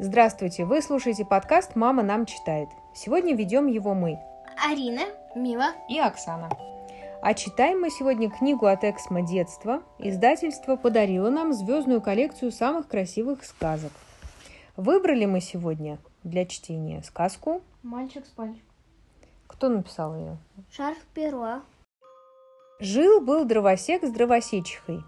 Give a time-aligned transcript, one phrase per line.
[0.00, 0.64] Здравствуйте!
[0.64, 2.68] Вы слушаете подкаст «Мама нам читает».
[2.96, 4.18] Сегодня ведем его мы.
[4.68, 5.02] Арина,
[5.36, 6.50] Мила и Оксана.
[7.22, 9.84] А читаем мы сегодня книгу от Эксмо детства.
[10.00, 13.92] Издательство подарило нам звездную коллекцию самых красивых сказок.
[14.76, 18.32] Выбрали мы сегодня для чтения сказку «Мальчик с
[19.46, 20.38] Кто написал ее?
[20.72, 21.60] Шарф перо.
[22.80, 25.02] Жил-был дровосек с дровосечихой,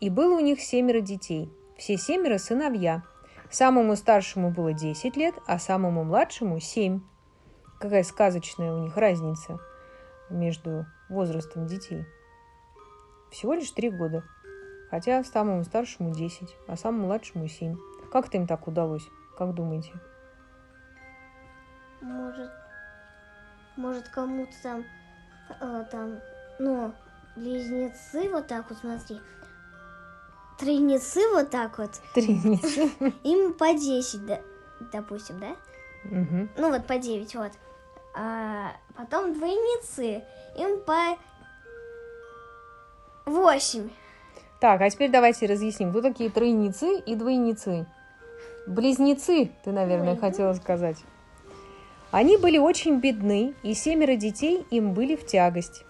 [0.00, 1.50] и было у них семеро детей.
[1.78, 3.02] Все семеро сыновья–
[3.50, 7.00] Самому старшему было 10 лет, а самому младшему 7.
[7.78, 9.58] Какая сказочная у них разница
[10.30, 12.04] между возрастом детей.
[13.30, 14.24] Всего лишь 3 года.
[14.90, 17.76] Хотя самому старшему 10, а самому младшему 7.
[18.12, 19.06] Как это им так удалось?
[19.36, 19.92] Как думаете?
[22.00, 22.50] Может,
[23.76, 24.84] может кому-то там,
[25.60, 26.20] э, там,
[26.58, 26.92] ну,
[27.36, 29.20] близнецы, вот так вот, смотри,
[30.58, 31.90] тройницы вот так вот.
[32.14, 32.90] Тройницы.
[33.24, 34.40] Им по 10, да,
[34.92, 35.56] допустим, да?
[36.04, 36.48] Угу.
[36.56, 37.52] Ну вот по 9, вот.
[38.14, 40.22] А потом двойницы.
[40.56, 41.16] Им по
[43.26, 43.90] 8.
[44.60, 47.86] Так, а теперь давайте разъясним, кто такие тройницы и двойницы.
[48.66, 50.96] Близнецы, ты, наверное, Ой, хотела сказать.
[52.10, 55.84] Они были очень бедны, и семеро детей им были в тягость.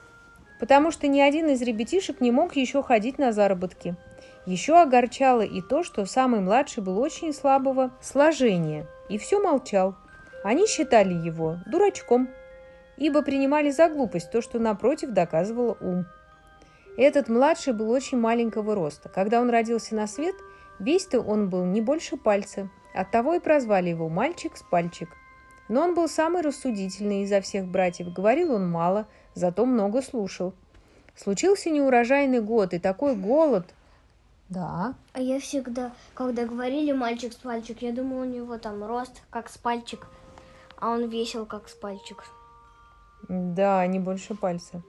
[0.59, 3.95] Потому что ни один из ребятишек не мог еще ходить на заработки–
[4.47, 9.97] еще огорчало и то, что самый младший был очень слабого сложения и все молчал.
[10.45, 12.29] Они считали его дурачком,
[12.97, 16.07] ибо принимали за глупость то, что напротив доказывало ум.
[16.97, 19.09] Этот младший был очень маленького роста.
[19.09, 20.35] Когда он родился на свет,
[20.79, 22.71] весь-то он был не больше пальца.
[22.95, 25.11] Оттого и прозвали его «мальчик с пальчик».
[25.69, 28.13] Но он был самый рассудительный изо всех братьев.
[28.13, 30.55] Говорил он мало, зато много слушал.
[31.17, 33.75] Случился неурожайный год и такой голод,
[34.49, 34.95] да.
[35.13, 39.49] А я всегда, когда говорили мальчик с пальчик, я думала, у него там рост как
[39.49, 40.07] с пальчик,
[40.79, 42.25] а он весил как с пальчик.
[43.29, 44.83] Да, не больше пальца.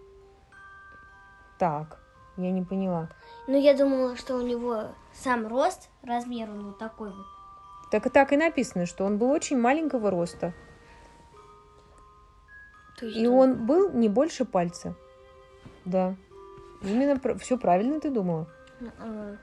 [1.58, 2.00] Так,
[2.38, 3.10] я не поняла.
[3.48, 7.26] Ну, я думала, что у него сам рост, размер он вот такой вот.
[7.90, 10.54] Так и так и написано, что он был очень маленького роста.
[13.02, 13.32] И что?
[13.32, 14.94] он был не больше пальца.
[15.86, 16.16] Да.
[16.82, 18.48] Именно все правильно ты думала.
[19.00, 19.38] А,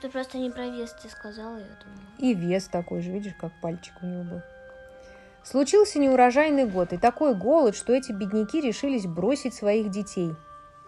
[0.00, 2.00] ты просто не про вес ты сказала, я думаю.
[2.18, 4.42] И вес такой же, видишь, как пальчик у него был.
[5.42, 10.34] Случился неурожайный год и такой голод, что эти бедняки решились бросить своих детей.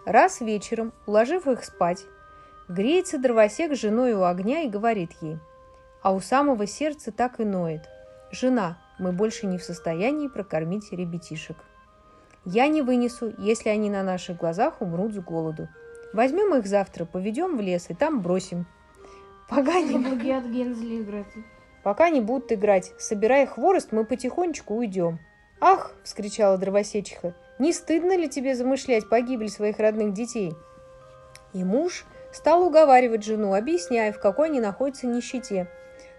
[0.05, 2.05] Раз вечером, уложив их спать,
[2.67, 5.39] греется дровосек с женой у огня и говорит ей,
[6.01, 7.89] а у самого сердца так и ноет.
[8.31, 11.57] «Жена, мы больше не в состоянии прокормить ребятишек.
[12.45, 15.69] Я не вынесу, если они на наших глазах умрут с голоду.
[16.13, 18.65] Возьмем их завтра, поведем в лес и там бросим.
[19.49, 19.95] Пока не...
[20.31, 21.33] от Гензеля играть.
[21.83, 22.93] Пока не будут играть.
[22.97, 25.19] Собирая хворост, мы потихонечку уйдем.
[25.59, 27.35] «Ах!»– вскричала дровосечиха.
[27.59, 30.53] «Не стыдно ли тебе замышлять погибель своих родных детей?»
[31.53, 35.69] И муж стал уговаривать жену, объясняя, в какой они находятся нищете.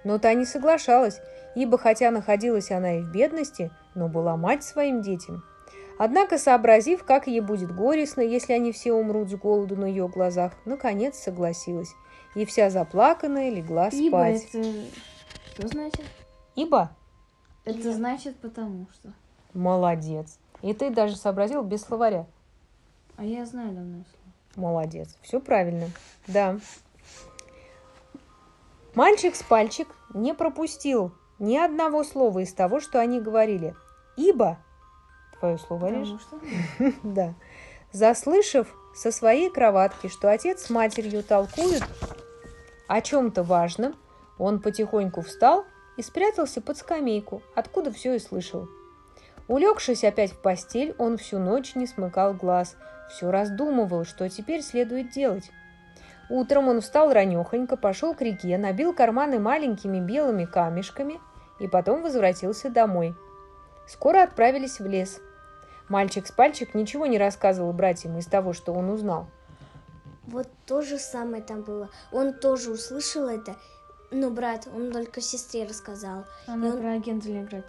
[0.05, 1.21] Но та не соглашалась,
[1.55, 5.45] ибо хотя находилась она и в бедности, но была мать своим детям.
[5.99, 10.53] Однако, сообразив, как ей будет горестно, если они все умрут с голоду на ее глазах,
[10.65, 11.95] наконец согласилась
[12.34, 14.00] и вся заплаканная легла спать.
[14.00, 14.72] Ибо это
[15.55, 16.05] что значит?
[16.56, 16.91] Ибо?
[17.65, 17.93] Это Ибо.
[17.93, 19.12] значит потому что.
[19.53, 20.39] Молодец.
[20.62, 22.27] И ты даже сообразил без словаря.
[23.17, 24.71] А я знаю давно слово.
[24.71, 25.17] Молодец.
[25.23, 25.89] Все правильно.
[26.27, 26.59] Да.
[28.94, 33.75] Мальчик с пальчик не пропустил ни одного слова из того, что они говорили.
[34.17, 34.59] Ибо,
[35.39, 36.41] твое слово Потому что?
[37.03, 37.34] Да.
[37.93, 41.84] Заслышав со своей кроватки, что отец с матерью толкуют
[42.87, 43.95] о чем-то важном,
[44.39, 45.65] он потихоньку встал
[45.97, 48.69] и спрятался под скамейку, откуда все и слышал.
[49.49, 52.77] Улегшись опять в постель, он всю ночь не смыкал глаз,
[53.11, 55.50] все раздумывал, что теперь следует делать.
[56.31, 61.21] Утром он встал ранехонько, пошел к реке, набил карманы маленькими белыми камешками
[61.61, 63.14] и потом возвратился домой.
[63.87, 65.20] Скоро отправились в лес.
[65.88, 69.29] Мальчик с пальчик ничего не рассказывал братьям из того, что он узнал–
[70.26, 71.91] вот то же самое там было.
[72.12, 73.56] Он тоже услышал это,
[74.11, 76.25] но брат, он только сестре рассказал.
[76.47, 76.79] Она он...
[76.79, 77.67] про агента играет.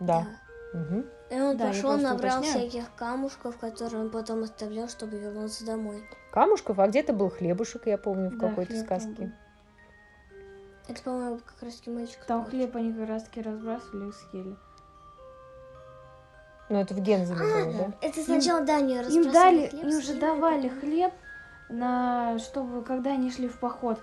[0.00, 0.26] Да.
[0.72, 0.80] да.
[0.80, 1.04] Угу.
[1.30, 2.68] И он да, пошел, набрал уточняю.
[2.70, 6.04] всяких камушков, которые он потом оставлял, чтобы вернуться домой.
[6.32, 6.78] Камушков?
[6.78, 9.32] А где-то был хлебушек, я помню, в да, какой-то сказке.
[10.88, 12.24] Это, по-моему, как раз таки мальчик.
[12.26, 14.56] Там хлеб они как раз таки разбрасывали и съели.
[16.68, 17.92] Ну, это в Гензеле а, было, да?
[18.00, 21.12] Это сначала, им, да, они разбрасывали Им дали, хлеб, им же давали хлеб,
[21.70, 23.98] на чтобы когда они шли в поход.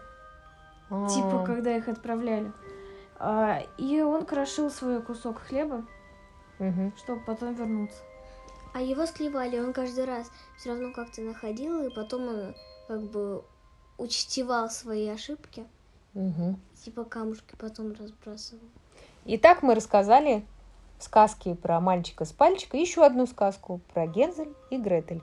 [0.89, 1.09] А-а-а.
[1.09, 2.51] Типа, когда их отправляли.
[3.19, 5.83] А, и он крошил свой кусок хлеба,
[6.59, 6.93] Мгм.
[6.97, 7.97] чтобы потом вернуться.
[8.73, 12.55] А его склевали, он каждый раз все равно как-то находил, и потом он
[12.87, 13.43] как бы
[13.97, 15.65] учтевал свои ошибки,
[16.13, 16.59] Мгм.
[16.83, 18.63] типа камушки потом разбрасывал.
[19.25, 20.45] Итак, мы рассказали
[20.99, 25.21] сказки про мальчика с пальчика, еще одну сказку про Гензель и Гретель.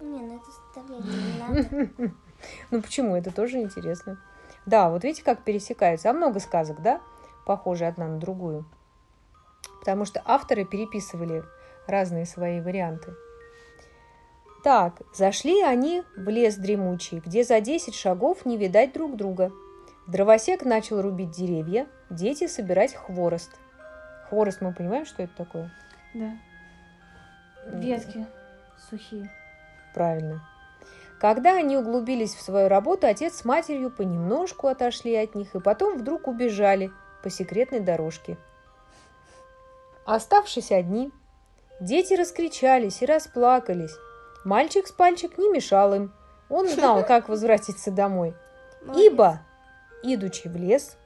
[0.00, 2.14] Не, на это составление не надо.
[2.70, 3.16] Ну почему?
[3.16, 4.18] Это тоже интересно.
[4.66, 6.10] Да, вот видите, как пересекаются.
[6.10, 7.00] А много сказок, да?
[7.46, 8.66] Похожи одна на другую.
[9.80, 11.44] Потому что авторы переписывали
[11.86, 13.14] разные свои варианты.
[14.64, 19.52] Так, зашли они в лес дремучий, где за 10 шагов не видать друг друга.
[20.08, 23.56] Дровосек начал рубить деревья, дети собирать хворост.
[24.28, 25.72] Хворост, мы понимаем, что это такое?
[26.14, 26.36] Да.
[27.72, 28.26] Ветки
[28.90, 29.30] сухие.
[29.96, 30.46] Правильно.
[31.18, 35.96] Когда они углубились в свою работу, отец с матерью понемножку отошли от них и потом
[35.96, 38.36] вдруг убежали по секретной дорожке.
[40.04, 41.10] Оставшись одни,
[41.80, 43.94] дети раскричались и расплакались.
[44.44, 46.12] Мальчик с пальчик не мешал им.
[46.50, 48.34] Он знал, как возвратиться домой.
[48.94, 49.40] Ибо,
[50.02, 50.98] идучи в лес,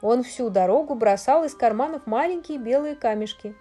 [0.00, 3.56] он всю дорогу бросал из карманов маленькие белые камешки.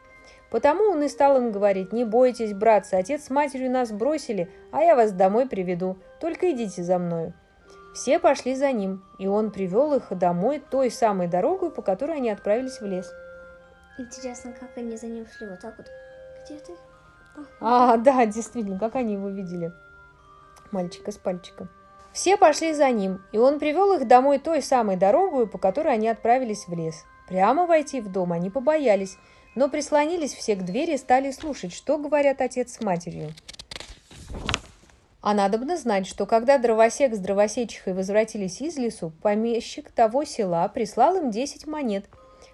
[0.51, 4.81] Потому он и стал им говорить, не бойтесь, братцы, отец с матерью нас бросили, а
[4.81, 7.33] я вас домой приведу, только идите за мною.
[7.94, 12.30] Все пошли за ним, и он привел их домой той самой дорогой, по которой они
[12.30, 13.12] отправились в лес.
[13.98, 15.88] Интересно, как они за ним шли, вот так вот.
[16.44, 16.74] Где ты?
[17.62, 19.71] А, да, действительно, как они его видели.
[20.71, 21.69] Мальчика с пальчиком.
[22.12, 26.09] Все пошли за ним, и он привел их домой той самой дорогой, по которой они
[26.09, 27.06] отправились в лес.
[27.30, 29.18] Прямо войти в дом они побоялись,
[29.56, 33.31] но прислонились все к двери и стали слушать, что говорят отец с матерью.
[35.21, 41.15] А надобно знать, что когда дровосек с дровосечихой возвратились из лесу, помещик того села прислал
[41.15, 42.09] им 10 монет,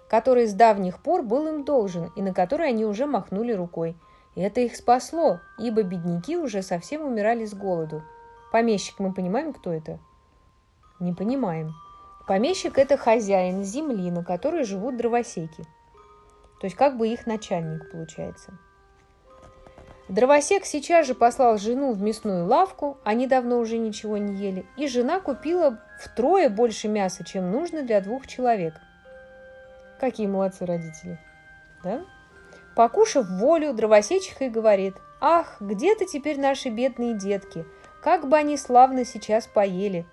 [0.08, 3.96] которые с давних пор был им должен, и на которые они уже махнули рукой.
[4.34, 8.02] И это их спасло, ибо бедняки уже совсем умирали с голоду.
[8.52, 9.98] Помещик, мы понимаем, кто это?
[11.00, 11.74] Не понимаем.
[12.26, 15.64] Помещик– это хозяин земли, на которой живут дровосеки.
[16.60, 18.52] То есть как бы их начальник получается.
[20.08, 24.88] Дровосек сейчас же послал жену в мясную лавку, они давно уже ничего не ели, и
[24.88, 28.74] жена купила втрое больше мяса, чем нужно для двух человек.
[30.00, 31.18] Какие молодцы родители,
[31.84, 32.04] да?
[32.74, 37.66] Покушав волю, дровосечиха и говорит, «Ах, где ты теперь наши бедные детки?
[38.02, 40.06] Как бы они славно сейчас поели!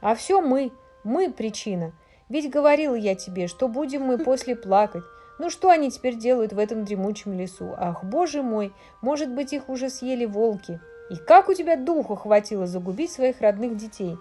[0.00, 0.70] А все мы,
[1.02, 1.92] мы причина.
[2.28, 5.02] Ведь говорила я тебе, что будем мы после плакать.
[5.40, 7.74] Ну что они теперь делают в этом дремучем лесу?
[7.78, 10.78] Ах, боже мой, может быть, их уже съели волки.
[11.08, 14.18] И как у тебя духу хватило загубить своих родных детей?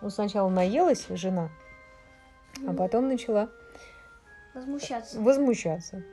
[0.00, 1.48] Ну, сначала наелась жена,
[2.68, 3.48] а потом начала
[4.54, 5.18] Возмущаться.
[5.18, 6.04] возмущаться.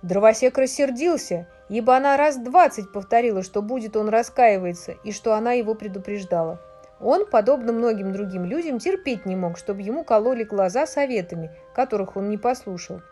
[0.00, 5.74] Дровосек рассердился, ибо она раз двадцать повторила, что будет он раскаивается, и что она его
[5.74, 6.62] предупреждала.
[6.98, 12.30] Он, подобно многим другим людям, терпеть не мог, чтобы ему кололи глаза советами, которых он
[12.30, 13.02] не послушал.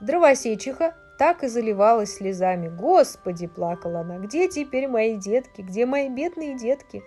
[0.00, 2.68] Дровосечиха так и заливалась слезами.
[2.68, 4.18] «Господи!»– плакала она.
[4.18, 5.60] «Где теперь мои детки?
[5.60, 7.02] Где мои бедные детки?»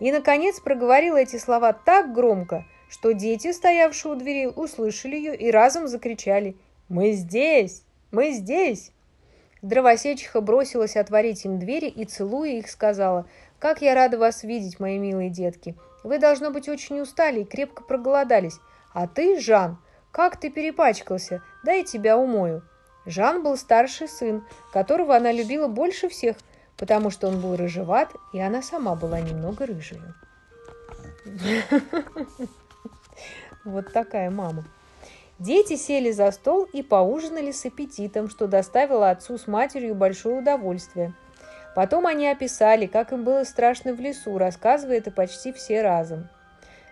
[0.00, 5.50] И, наконец, проговорила эти слова так громко, что дети, стоявшие у двери, услышали ее и
[5.50, 6.56] разом закричали
[6.88, 7.82] «Мы здесь!
[8.10, 8.92] Мы здесь!»
[9.62, 13.26] Дровосечиха бросилась отворить им двери и, целуя их, сказала
[13.58, 15.74] «Как я рада вас видеть, мои милые детки!
[16.04, 18.58] Вы, должно быть, очень устали и крепко проголодались.
[18.92, 19.78] А ты, Жан,
[20.16, 21.42] как ты перепачкался?
[21.62, 22.62] Дай тебя умою».
[23.04, 24.42] Жан был старший сын,
[24.72, 26.36] которого она любила больше всех,
[26.78, 30.14] потому что он был рыжеват, и она сама была немного рыжая.
[33.64, 34.64] Вот такая мама.
[35.38, 41.12] Дети сели за стол и поужинали с аппетитом, что доставило отцу с матерью большое удовольствие.
[41.74, 46.28] Потом они описали, как им было страшно в лесу, рассказывая это почти все разом.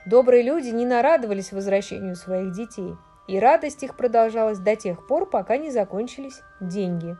[0.04, 2.94] Добрые люди не нарадовались возвращению своих детей,
[3.26, 7.16] и радость их продолжалась до тех пор, пока не закончились деньги.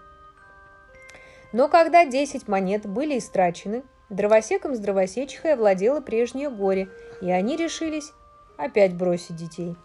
[1.52, 6.88] Но когда 10 монет были истрачены, дровосеком с дровосечихой овладело прежнее горе,
[7.20, 8.12] и они решились
[8.56, 9.76] опять бросить детей.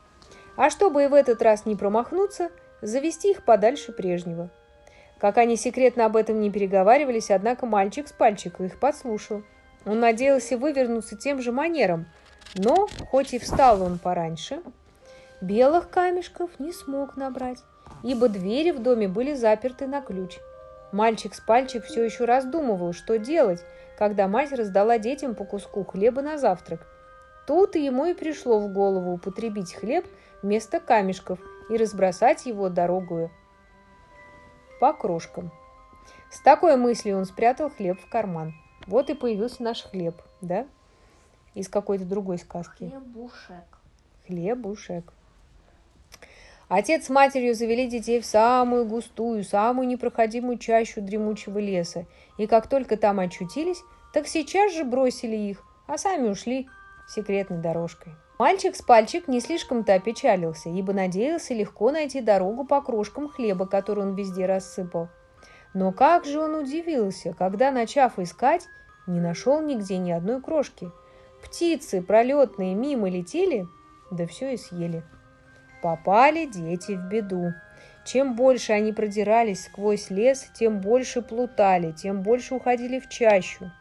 [0.55, 2.49] А чтобы и в этот раз не промахнуться,
[2.81, 4.49] завести их подальше прежнего.
[5.19, 9.43] Как они секретно об этом не переговаривались, однако мальчик с пальчика их подслушал.
[9.85, 12.07] Он надеялся вывернуться тем же манером,
[12.55, 14.61] но, хоть и встал он пораньше,
[15.41, 17.63] белых камешков не смог набрать,
[18.03, 20.39] ибо двери в доме были заперты на ключ.
[20.91, 23.63] Мальчик с пальчик все еще раздумывал, что делать,
[23.97, 26.85] когда мать раздала детям по куску хлеба на завтрак.
[27.45, 30.05] Тут ему и пришло в голову употребить хлеб
[30.41, 33.31] вместо камешков и разбросать его дорогую
[34.79, 35.51] по крошкам.
[36.31, 38.53] С такой мыслью он спрятал хлеб в карман.
[38.87, 40.67] Вот и появился наш хлеб, да?
[41.53, 42.89] Из какой-то другой сказки.
[42.89, 43.65] Хлебушек.
[44.27, 45.13] Хлебушек.
[46.69, 52.05] Отец с матерью завели детей в самую густую, самую непроходимую чащу дремучего леса.
[52.37, 53.81] И как только там очутились,
[54.13, 56.69] так сейчас же бросили их, а сами ушли
[57.07, 58.13] секретной дорожкой.
[58.37, 64.03] Мальчик с пальчик не слишком-то опечалился, ибо надеялся легко найти дорогу по крошкам хлеба, который
[64.03, 65.09] он везде рассыпал.
[65.73, 68.67] Но как же он удивился, когда, начав искать,
[69.07, 70.91] не нашел нигде ни одной крошки.
[71.43, 73.67] Птицы пролетные мимо летели,
[74.11, 75.03] да все и съели.
[75.81, 77.53] Попали дети в беду.
[78.05, 83.71] Чем больше они продирались сквозь лес, тем больше плутали, тем больше уходили в чащу.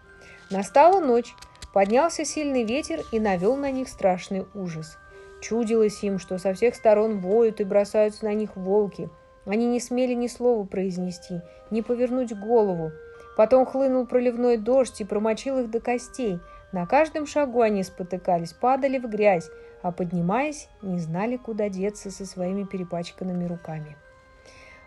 [0.51, 1.35] Настала ночь,
[1.73, 4.99] поднялся сильный ветер и навел на них страшный ужас.
[5.41, 9.09] Чудилось им, что со всех сторон воют и бросаются на них волки.
[9.47, 11.41] Они не смели ни слова произнести,
[11.71, 12.93] ни повернуть голову.
[13.37, 16.41] Потом хлынул проливной дождь и промочил их до костей.
[16.73, 19.49] На каждом шагу они спотыкались, падали в грязь,
[19.83, 23.97] а поднимаясь, не знали, куда деться со своими перепачканными руками.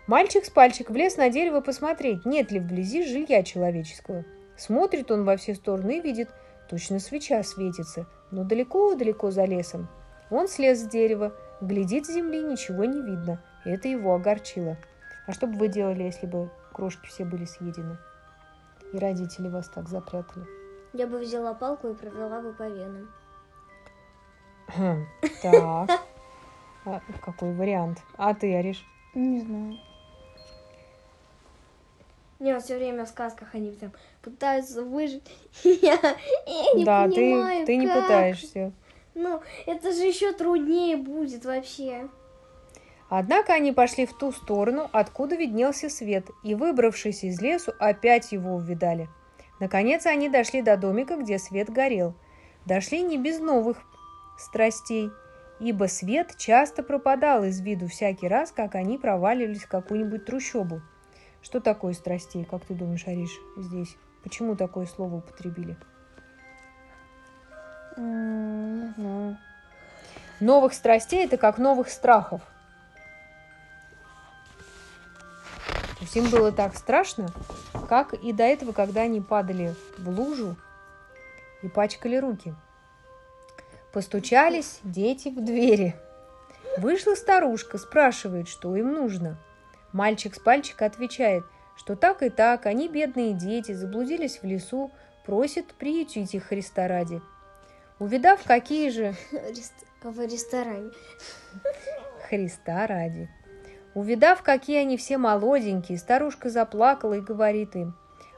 [0.06, 4.24] Мальчик с пальчик влез на дерево посмотреть, нет ли вблизи жилья человеческого.
[4.56, 6.28] Смотрит он во все стороны и видит,
[6.68, 9.88] точно свеча светится, но далеко-далеко за лесом.
[10.30, 13.42] Он слез с дерева, глядит с земли, ничего не видно.
[13.64, 14.76] Это его огорчило.
[15.26, 17.96] А что бы вы делали, если бы крошки все были съедены?
[18.92, 20.46] И родители вас так запрятали.
[20.92, 23.08] Я бы взяла палку и провела бы по венам.
[25.42, 26.00] Так.
[26.84, 27.98] А какой вариант?
[28.16, 28.84] А ты, Ариш?
[29.14, 29.78] Не знаю.
[32.40, 35.22] Не, все время в сказках они там пытаются выжить.
[35.64, 35.96] Я,
[36.46, 38.02] я не да, понимаю, ты, ты не как.
[38.02, 38.72] пытаешься.
[39.14, 42.08] Ну, это же еще труднее будет вообще.
[43.08, 48.54] Однако они пошли в ту сторону, откуда виднелся свет, и, выбравшись из лесу, опять его
[48.56, 49.08] увидали.
[49.60, 52.14] Наконец они дошли до домика, где свет горел.
[52.64, 53.84] Дошли не без новых
[54.42, 55.10] страстей,
[55.60, 60.82] ибо свет часто пропадал из виду всякий раз, как они проваливались в какую-нибудь трущобу.
[61.42, 63.96] Что такое страстей, как ты думаешь, Ариш, здесь?
[64.22, 65.76] Почему такое слово употребили?
[67.96, 69.38] Не знаю.
[70.40, 72.40] Новых страстей– это как новых страхов.
[75.66, 77.28] То есть им было так страшно,
[77.88, 80.56] как и до этого, когда они падали в лужу
[81.62, 82.54] и пачкали руки.
[83.92, 85.94] Постучались дети в двери.
[86.78, 89.36] Вышла старушка, спрашивает, что им нужно.
[89.92, 91.44] Мальчик с пальчика отвечает,
[91.76, 94.90] что так и так, они бедные дети, заблудились в лесу,
[95.26, 97.20] просят приютить их Христа ради.
[97.98, 99.14] Увидав, какие же
[100.02, 100.90] В ресторане.
[102.28, 103.28] Христа ради.
[103.94, 107.94] Увидав, какие они все молоденькие, старушка заплакала и говорит им,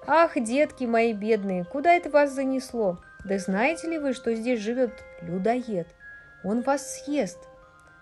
[0.07, 2.99] «Ах, детки мои бедные, куда это вас занесло?
[3.25, 5.89] Да знаете ли вы, что здесь живет людоед?
[6.43, 7.39] Он вас съест».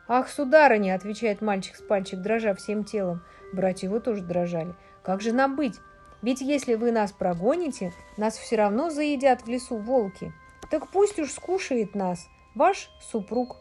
[0.09, 3.23] «Ах, сударыня!»– отвечает мальчик с пальчик, дрожа всем телом.
[3.53, 4.75] Братья его тоже дрожали.
[5.03, 5.79] «Как же нам быть?
[6.23, 10.33] Ведь если вы нас прогоните, нас все равно заедят в лесу волки.
[10.71, 13.57] Так пусть уж скушает нас ваш супруг».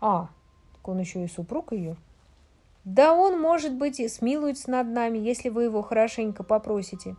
[0.00, 0.28] «А,
[0.74, 1.96] так он еще и супруг ее?»
[2.84, 7.14] Да он, может быть, и смилуется над нами, если вы его хорошенько попросите.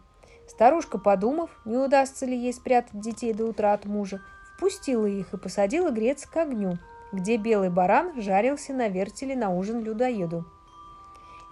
[0.48, 4.22] Старушка, подумав, не удастся ли ей спрятать детей до утра от мужа,
[4.56, 6.78] впустила их и посадила греться к огню,
[7.12, 10.46] где белый баран жарился на вертеле на ужин людоеду.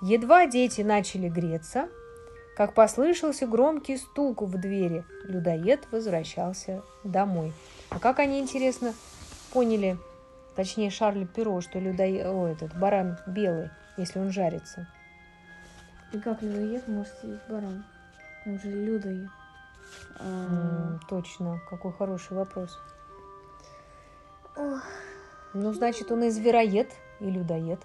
[0.01, 1.89] Едва дети начали греться,
[2.55, 5.03] как послышался громкий стук в двери.
[5.23, 7.53] Людоед возвращался домой.
[7.89, 8.93] А как они, интересно,
[9.51, 9.97] поняли,
[10.55, 14.87] точнее Шарль Перо, что людоед, о, этот баран белый, если он жарится?
[16.13, 17.83] И как людоед может съесть баран?
[18.49, 19.29] Он же людоед.
[20.17, 22.79] А, точно, какой хороший вопрос.
[24.55, 24.81] Ох.
[25.53, 26.89] Ну, значит, он и звероед,
[27.19, 27.79] и людоед.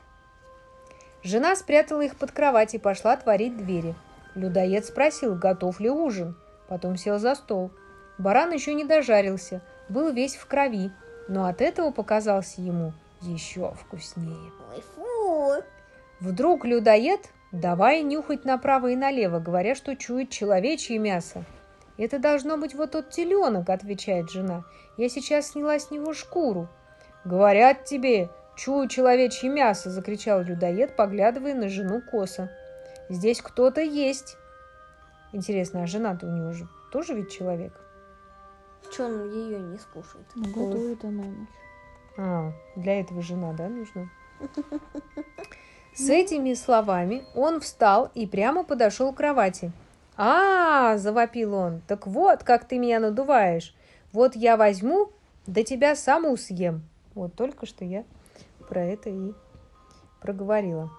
[1.23, 3.95] Жена спрятала их под кровать и пошла творить двери.
[4.35, 6.35] Людоед спросил, готов ли ужин.
[6.67, 7.71] Потом сел за стол.
[8.17, 10.93] Баран еще не дожарился, был весь в крови,
[11.29, 14.51] но от этого показался ему еще вкуснее.
[14.73, 15.63] Ой, фу.
[16.21, 17.21] Вдруг людоед
[17.55, 21.45] давай нюхать направо и налево, говоря, что чует человечье мясо.
[21.97, 24.65] «Это должно быть вот тот теленок»,— отвечает жена.
[24.97, 26.69] «Я сейчас сняла с него шкуру».
[27.25, 32.51] «Говорят тебе, чую человечье мясо»,— закричал людоед, поглядывая на жену косо.
[33.09, 34.37] «Здесь кто-то есть».
[35.33, 37.73] Интересно, а жена-то у него же тоже ведь человек?
[38.95, 40.27] Че он ее не скушает?
[40.37, 41.47] ну, готовит она ему.
[42.17, 44.09] А, для этого жена, да, нужна?
[45.95, 49.71] С этими словами он встал и прямо подошел к кровати.
[50.17, 53.75] «А, завопил он,— так вот, как ты меня надуваешь.
[54.13, 55.11] Вот я возьму,
[55.47, 56.83] да тебя саму съем».
[57.15, 58.05] Вот только что я
[58.69, 59.33] про это и
[60.21, 60.91] проговорила.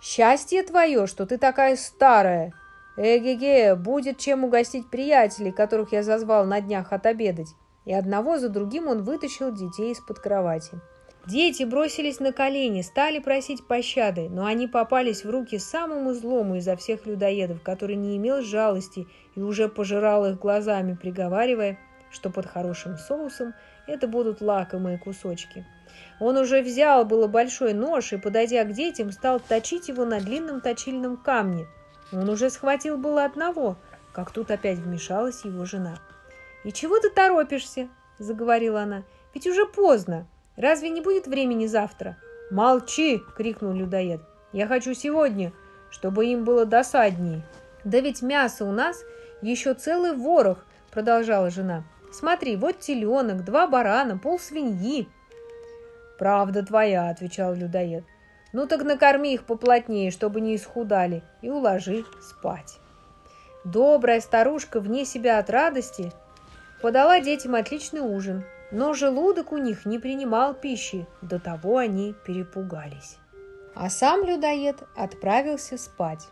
[0.00, 2.52] «Счастье твое, что ты такая старая!
[2.96, 7.48] Эге-ге, будет чем угостить приятелей, которых я зазвал на днях отобедать».
[7.84, 10.80] И одного за другим он вытащил детей из-под кровати.
[11.26, 16.76] Дети бросились на колени, стали просить пощады, но они попались в руки самому злому изо
[16.76, 21.78] всех людоедов, который не имел жалости и уже пожирал их глазами, приговаривая,
[22.10, 23.54] что под хорошим соусом
[23.86, 25.66] это будут лакомые кусочки.
[26.20, 30.60] Он уже взял было большой нож и, подойдя к детям, стал точить его на длинном
[30.60, 31.66] точильном камне.
[32.12, 33.76] Он уже схватил было одного,
[34.12, 35.98] как тут опять вмешалась его жена.
[36.64, 37.88] «И чего ты торопишься?»–
[38.18, 39.04] заговорила она.
[39.32, 40.26] «Ведь уже поздно.
[40.56, 42.16] Разве не будет времени завтра?»
[42.50, 44.20] «Молчи!»— крикнул людоед.
[44.52, 45.52] «Я хочу сегодня,
[45.90, 47.42] чтобы им было досаднее».
[47.84, 49.04] «Да ведь мясо у нас
[49.42, 51.84] еще целый ворох!»— продолжала жена.
[52.12, 55.08] «Смотри, вот теленок, два барана, пол свиньи».
[56.18, 58.04] «Правда твоя»,— отвечал людоед.
[58.52, 62.78] «Ну так накорми их поплотнее, чтобы не исхудали, и уложи спать».
[63.64, 66.12] Добрая старушка вне себя от радости
[66.82, 68.44] подала детям отличный ужин,
[68.74, 73.18] но желудок у них не принимал пищи, до того они перепугались.
[73.76, 76.26] А сам людоед отправился спать.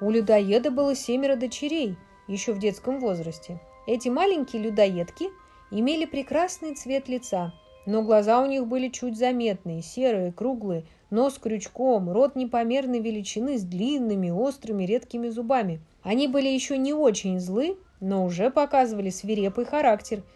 [0.00, 1.96] У людоеда было семеро дочерей,
[2.28, 3.60] еще в детском возрасте.
[3.88, 5.30] Эти маленькие людоедки
[5.72, 7.52] имели прекрасный цвет лица,
[7.86, 13.64] но глаза у них были чуть заметные, серые, круглые, нос крючком, рот непомерной величины с
[13.64, 15.80] длинными, острыми, редкими зубами.
[16.04, 20.22] Они были еще не очень злы, но уже показывали свирепый характер–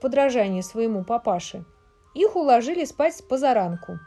[0.00, 1.64] подражание своему папаше.
[2.14, 3.98] Их уложили спать позаранку.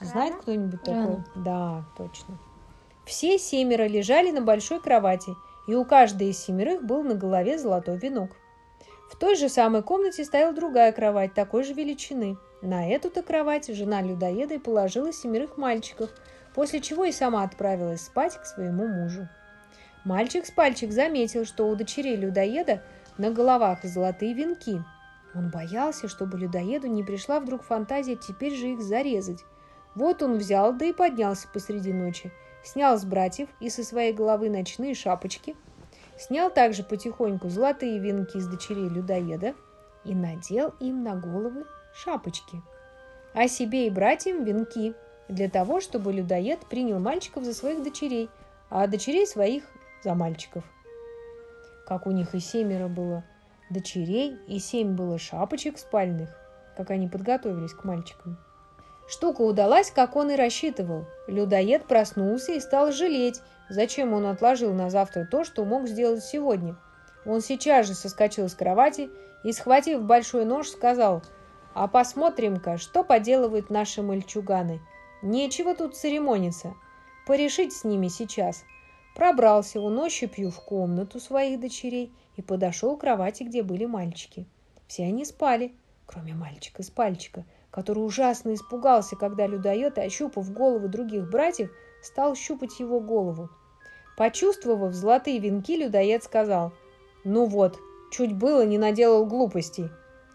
[0.00, 1.24] Знает кто-нибудь такое?
[1.36, 2.38] Да, точно.
[3.04, 5.34] Все семеро лежали на большой кровати,
[5.66, 8.30] и у каждой из семерых был на голове золотой венок.
[9.10, 12.38] В той же самой комнате стояла другая кровать такой же величины.
[12.62, 16.10] На эту-то кровать жена людоеда и положила семерых мальчиков,
[16.54, 19.28] после чего и сама отправилась спать к своему мужу.
[20.04, 22.82] Мальчик с пальчик заметил, что у дочерей людоеда
[23.18, 24.82] на головах золотые венки.
[25.34, 29.44] Он боялся, чтобы людоеду не пришла вдруг фантазия теперь же их зарезать.
[29.94, 32.32] Вот он взял, да и поднялся посреди ночи,
[32.64, 35.56] снял с братьев и со своей головы ночные шапочки,
[36.18, 39.54] снял также потихоньку золотые венки с дочерей людоеда
[40.04, 42.62] и надел им на головы шапочки,
[43.34, 44.94] а себе и братьям венки,
[45.28, 48.28] для того, чтобы людоед принял мальчиков за своих дочерей,
[48.70, 49.64] а дочерей своих
[50.02, 50.64] за мальчиков–
[51.86, 53.24] как у них и семеро было
[53.70, 56.30] дочерей, и семь было шапочек спальных,
[56.76, 58.38] как они подготовились к мальчикам.
[59.08, 61.06] Штука удалась, как он и рассчитывал.
[61.26, 66.76] Людоед проснулся и стал жалеть, зачем он отложил на завтра то, что мог сделать сегодня.
[67.26, 69.10] Он сейчас же соскочил с кровати
[69.44, 71.22] и, схватив большой нож, сказал,
[71.74, 74.80] «А посмотрим-ка, что поделывают наши мальчуганы.
[75.22, 76.74] Нечего тут церемониться.
[77.26, 78.64] Порешить с ними сейчас
[79.14, 84.46] пробрался он ощупью в комнату своих дочерей и подошел к кровати, где были мальчики.
[84.86, 85.72] Все они спали,
[86.06, 91.70] кроме мальчика с пальчика, который ужасно испугался, когда людоед, ощупав головы других братьев,
[92.02, 93.48] стал щупать его голову.
[94.16, 96.72] Почувствовав золотые венки, людоед сказал,
[97.24, 97.78] «Ну вот,
[98.10, 99.88] чуть было не наделал глупостей».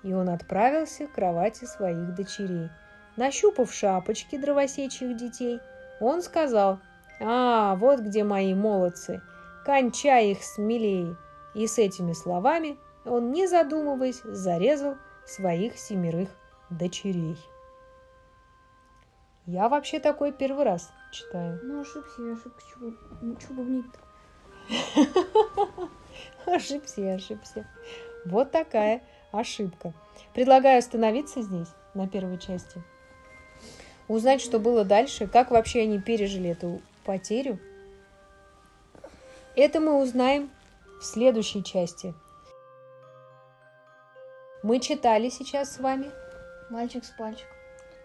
[0.04, 2.70] И он отправился к кровати своих дочерей.
[3.18, 5.60] Нащупав шапочки дровосечьих детей,
[6.00, 6.80] он сказал,
[7.20, 9.22] а, вот где мои молодцы!
[9.66, 11.18] Кончай их смелее!»
[11.54, 16.30] И с этими словами он, не задумываясь, зарезал своих семерых
[16.70, 17.38] дочерей.
[19.46, 21.60] Я вообще такой первый раз читаю.
[21.64, 22.68] Ну, ошибся, я ошибся.
[22.70, 24.00] Чего, ну, чего бубнить-то?
[26.46, 27.66] Ошибся я, ошибся.
[28.26, 29.02] Вот такая
[29.32, 29.94] ошибка.
[30.34, 32.84] Предлагаю остановиться здесь, на первой части.
[34.10, 37.58] Узнать, что было дальше, как вообще они пережили эту потерю?
[39.56, 40.52] Это мы узнаем
[41.00, 42.14] в следующей части.
[44.62, 46.12] Мы читали сейчас с вами.
[46.70, 47.48] Мальчик с пальчик.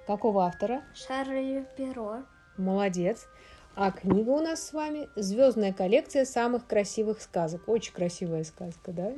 [0.07, 0.83] Какого автора?
[0.95, 2.23] Шарль Перо.
[2.57, 3.27] Молодец.
[3.75, 7.69] А книга у нас с вами «Звездная коллекция самых красивых сказок».
[7.69, 9.12] Очень красивая сказка, да?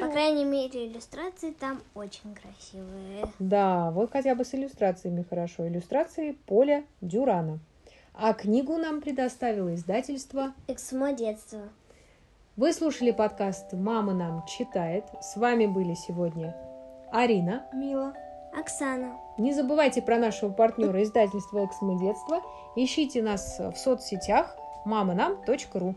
[0.00, 3.26] По крайней мере, иллюстрации там очень красивые.
[3.38, 5.68] Да, вот хотя бы с иллюстрациями хорошо.
[5.68, 7.60] Иллюстрации Поля Дюрана.
[8.14, 11.60] А книгу нам предоставило издательство «Эксмо детства».
[12.56, 15.04] Вы слушали подкаст «Мама нам читает».
[15.22, 16.54] С вами были сегодня
[17.10, 18.12] Арина, Мила,
[18.54, 19.16] Оксана.
[19.38, 22.42] Не забывайте про нашего партнера издательства «Экс мы детство».
[22.76, 25.94] Ищите нас в соцсетях маманам.ру.